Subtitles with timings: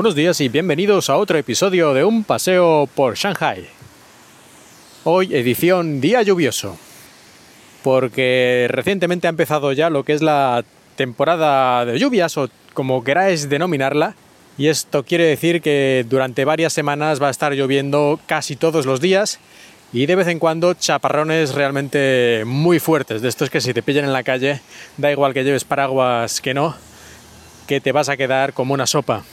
[0.00, 3.66] Buenos días y bienvenidos a otro episodio de Un paseo por Shanghai.
[5.04, 6.78] Hoy edición día lluvioso,
[7.84, 10.64] porque recientemente ha empezado ya lo que es la
[10.96, 14.14] temporada de lluvias o como queráis denominarla,
[14.56, 19.02] y esto quiere decir que durante varias semanas va a estar lloviendo casi todos los
[19.02, 19.38] días
[19.92, 24.06] y de vez en cuando chaparrones realmente muy fuertes, de estos que si te pillan
[24.06, 24.62] en la calle,
[24.96, 26.74] da igual que lleves paraguas que no,
[27.66, 29.24] que te vas a quedar como una sopa.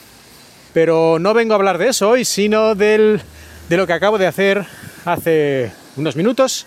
[0.73, 3.21] Pero no vengo a hablar de eso hoy, sino del,
[3.69, 4.65] de lo que acabo de hacer
[5.05, 6.65] hace unos minutos,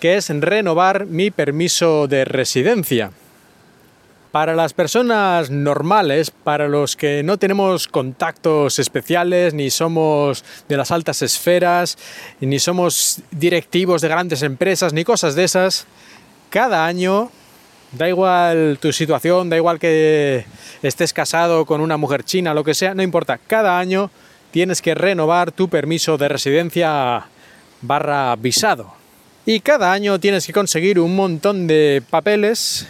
[0.00, 3.10] que es renovar mi permiso de residencia.
[4.30, 10.90] Para las personas normales, para los que no tenemos contactos especiales, ni somos de las
[10.90, 11.96] altas esferas,
[12.40, 15.86] ni somos directivos de grandes empresas, ni cosas de esas,
[16.50, 17.30] cada año
[17.92, 20.44] Da igual tu situación, da igual que
[20.82, 23.38] estés casado con una mujer china, lo que sea, no importa.
[23.38, 24.10] Cada año
[24.50, 27.26] tienes que renovar tu permiso de residencia
[27.80, 28.92] barra visado.
[29.46, 32.86] Y cada año tienes que conseguir un montón de papeles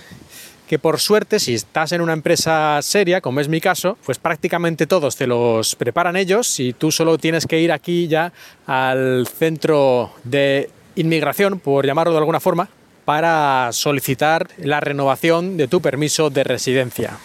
[0.67, 4.87] que por suerte si estás en una empresa seria, como es mi caso, pues prácticamente
[4.87, 8.33] todos te los preparan ellos y tú solo tienes que ir aquí ya
[8.67, 12.69] al centro de inmigración, por llamarlo de alguna forma,
[13.09, 17.17] para solicitar la renovación de tu permiso de residencia.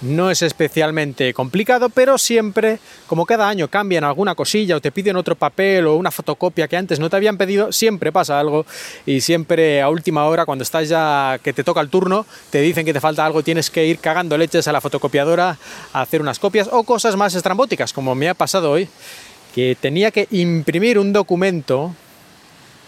[0.00, 5.14] No es especialmente complicado, pero siempre, como cada año cambian alguna cosilla o te piden
[5.14, 8.66] otro papel o una fotocopia que antes no te habían pedido, siempre pasa algo
[9.06, 12.84] y siempre a última hora, cuando estás ya que te toca el turno, te dicen
[12.84, 15.56] que te falta algo, tienes que ir cagando leches a la fotocopiadora
[15.92, 18.88] a hacer unas copias o cosas más estrambóticas, como me ha pasado hoy,
[19.54, 21.94] que tenía que imprimir un documento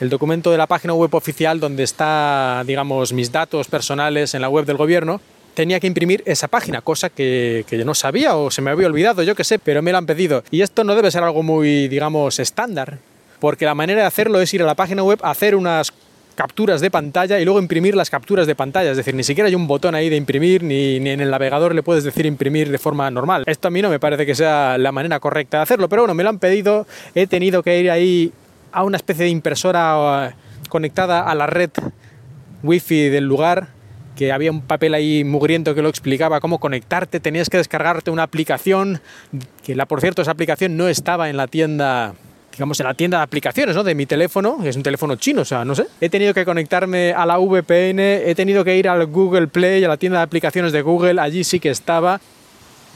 [0.00, 4.48] el documento de la página web oficial donde está, digamos, mis datos personales en la
[4.48, 5.20] web del gobierno,
[5.54, 9.22] tenía que imprimir esa página, cosa que, yo no sabía o se me había olvidado,
[9.22, 10.42] yo qué sé, pero me lo han pedido.
[10.50, 12.98] Y esto no debe ser algo muy, digamos, estándar,
[13.38, 15.92] porque la manera de hacerlo es ir a la página web, hacer unas
[16.34, 18.90] capturas de pantalla y luego imprimir las capturas de pantalla.
[18.90, 21.76] Es decir, ni siquiera hay un botón ahí de imprimir, ni, ni, en el navegador
[21.76, 23.44] le puedes decir imprimir de forma normal.
[23.46, 26.14] Esto a mí no me parece que sea la manera correcta de hacerlo, pero bueno,
[26.14, 28.32] me lo han pedido, he tenido que ir ahí
[28.74, 30.34] a una especie de impresora eh,
[30.68, 31.70] conectada a la red
[32.62, 33.68] wifi del lugar
[34.16, 38.22] que había un papel ahí mugriento que lo explicaba cómo conectarte, tenías que descargarte una
[38.22, 39.00] aplicación,
[39.64, 42.14] que la por cierto esa aplicación no estaba en la tienda,
[42.52, 43.82] digamos en la tienda de aplicaciones, ¿no?
[43.82, 45.86] de mi teléfono, es un teléfono chino, o sea, no sé.
[46.00, 49.88] He tenido que conectarme a la VPN, he tenido que ir al Google Play, a
[49.88, 52.20] la tienda de aplicaciones de Google, allí sí que estaba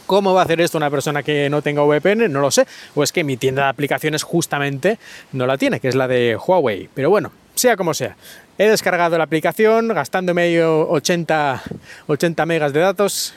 [0.08, 2.32] ¿Cómo va a hacer esto una persona que no tenga VPN?
[2.32, 2.66] No lo sé.
[2.94, 4.98] O es que mi tienda de aplicaciones justamente
[5.32, 6.88] no la tiene, que es la de Huawei.
[6.94, 8.16] Pero bueno, sea como sea.
[8.56, 11.62] He descargado la aplicación gastándome 80,
[12.06, 13.34] 80 megas de datos.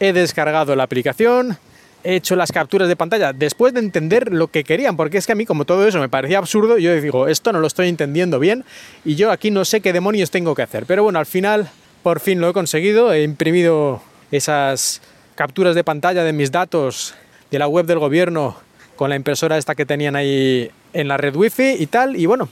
[0.00, 1.56] He descargado la aplicación.
[2.02, 5.32] He hecho las capturas de pantalla después de entender lo que querían, porque es que
[5.32, 8.40] a mí como todo eso me parecía absurdo, yo digo, esto no lo estoy entendiendo
[8.40, 8.64] bien
[9.04, 10.84] y yo aquí no sé qué demonios tengo que hacer.
[10.84, 11.70] Pero bueno, al final
[12.02, 14.02] por fin lo he conseguido, he imprimido
[14.32, 15.00] esas
[15.38, 17.14] capturas de pantalla de mis datos
[17.52, 18.56] de la web del gobierno
[18.96, 22.16] con la impresora esta que tenían ahí en la red wifi y tal.
[22.16, 22.48] Y bueno,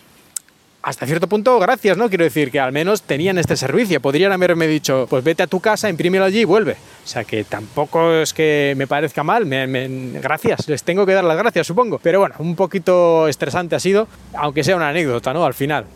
[0.83, 2.09] hasta cierto punto, gracias, ¿no?
[2.09, 4.01] Quiero decir que al menos tenían este servicio.
[4.01, 6.77] Podrían haberme dicho, pues vete a tu casa, imprímelo allí y vuelve.
[7.05, 9.47] O sea que tampoco es que me parezca mal.
[10.23, 11.99] gracias, les tengo que dar las gracias, supongo.
[12.01, 15.45] Pero bueno, un poquito estresante ha sido, aunque sea una anécdota, ¿no?
[15.45, 15.87] Al final.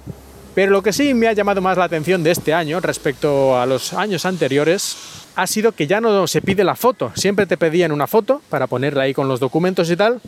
[0.55, 3.67] Pero lo que sí me ha llamado más la atención de este año respecto a
[3.67, 4.97] los años anteriores
[5.37, 7.13] ha sido que ya no se pide la foto.
[7.15, 10.21] Siempre te pedían una foto para ponerla ahí con los documentos y tal,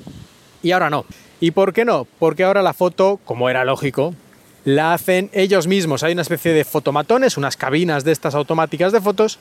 [0.63, 1.05] y ahora no.
[1.41, 2.07] ¿Y por qué no?
[2.21, 4.15] Porque ahora la foto, como era lógico,
[4.65, 6.05] la hacen ellos mismos.
[6.05, 9.41] Hay una especie de fotomatones, unas cabinas de estas automáticas de fotos,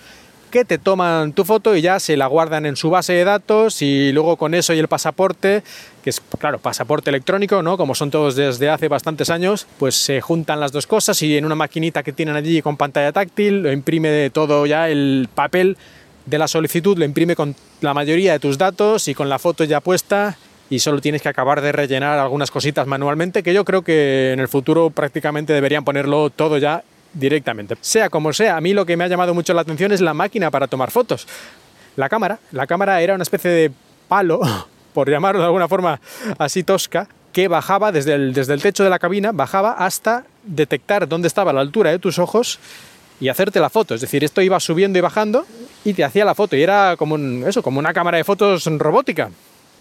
[0.52, 3.82] que te toman tu foto y ya se la guardan en su base de datos
[3.82, 5.64] y luego con eso y el pasaporte,
[6.04, 7.78] que es, claro, pasaporte electrónico, ¿no?
[7.78, 11.46] Como son todos desde hace bastantes años, pues se juntan las dos cosas y en
[11.46, 15.78] una maquinita que tienen allí con pantalla táctil, lo imprime de todo ya el papel
[16.26, 19.64] de la solicitud, lo imprime con la mayoría de tus datos y con la foto
[19.64, 20.38] ya puesta
[20.70, 24.40] y solo tienes que acabar de rellenar algunas cositas manualmente, que yo creo que en
[24.40, 27.76] el futuro prácticamente deberían ponerlo todo ya directamente.
[27.82, 30.14] Sea como sea, a mí lo que me ha llamado mucho la atención es la
[30.14, 31.28] máquina para tomar fotos.
[31.96, 33.72] La cámara, la cámara era una especie de
[34.08, 34.42] palo,
[34.94, 36.00] por llamarlo de alguna forma
[36.38, 41.08] así tosca, que bajaba desde el, desde el techo de la cabina, bajaba hasta detectar
[41.08, 42.60] dónde estaba la altura de tus ojos
[43.22, 43.96] y hacerte la foto.
[43.96, 45.46] Es decir, esto iba subiendo y bajando
[45.86, 46.56] y te hacía la foto.
[46.56, 47.18] Y era como,
[47.48, 49.30] eso, como una cámara de fotos robótica.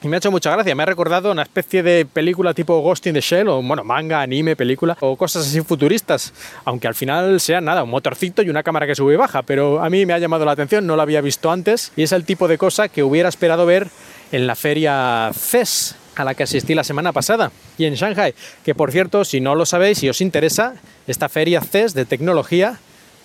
[0.02, 3.06] Y me ha hecho mucha gracia, me ha recordado una especie de película tipo Ghost
[3.06, 6.32] in the Shell, o bueno, manga, anime, película, o cosas así futuristas,
[6.64, 9.82] aunque al final sea nada, un motorcito y una cámara que sube y baja, pero
[9.82, 12.24] a mí me ha llamado la atención, no lo había visto antes, y es el
[12.24, 13.88] tipo de cosa que hubiera esperado ver
[14.32, 18.74] en la feria CES, a la que asistí la semana pasada, y en Shanghai, que
[18.74, 20.76] por cierto, si no lo sabéis, si os interesa,
[21.08, 22.78] esta feria CES de tecnología,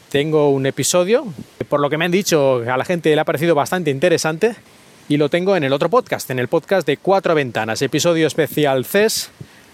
[0.09, 1.25] tengo un episodio,
[1.69, 4.57] por lo que me han dicho, a la gente le ha parecido bastante interesante,
[5.07, 8.85] y lo tengo en el otro podcast, en el podcast de Cuatro Ventanas, episodio especial
[8.85, 9.29] CES.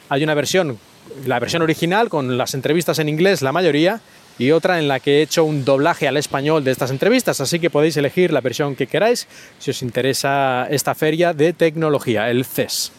[0.10, 0.78] Hay una versión,
[1.26, 4.02] la versión original con las entrevistas en inglés, la mayoría,
[4.38, 7.60] y otra en la que he hecho un doblaje al español de estas entrevistas, así
[7.60, 9.28] que podéis elegir la versión que queráis
[9.60, 12.92] si os interesa esta feria de tecnología, el CES.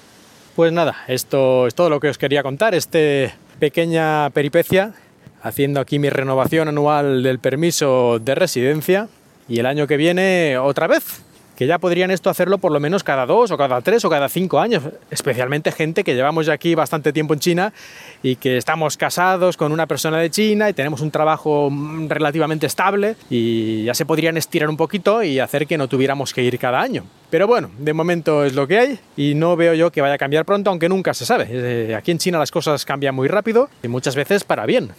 [0.56, 4.94] Pues nada, esto es todo lo que os quería contar, este pequeña peripecia,
[5.42, 9.08] haciendo aquí mi renovación anual del permiso de residencia
[9.48, 11.22] y el año que viene otra vez
[11.62, 14.28] que ya podrían esto hacerlo por lo menos cada dos o cada tres o cada
[14.28, 14.82] cinco años,
[15.12, 17.72] especialmente gente que llevamos ya aquí bastante tiempo en China
[18.20, 22.66] y que estamos casados con una persona de China y tenemos un trabajo mm, relativamente
[22.66, 26.58] estable y ya se podrían estirar un poquito y hacer que no tuviéramos que ir
[26.58, 27.04] cada año.
[27.30, 30.18] Pero bueno, de momento es lo que hay y no veo yo que vaya a
[30.18, 31.46] cambiar pronto, aunque nunca se sabe.
[31.48, 34.90] Eh, aquí en China las cosas cambian muy rápido y muchas veces para bien.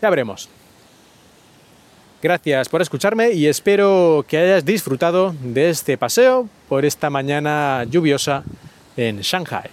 [0.00, 0.48] Ya veremos.
[2.22, 8.44] Gracias por escucharme y espero que hayas disfrutado de este paseo por esta mañana lluviosa
[8.96, 9.68] en Shanghai.